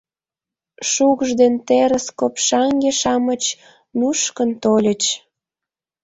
[0.91, 3.43] Шукш ден терыс копшаҥге-шамыч
[3.99, 5.03] нушкын тольыч.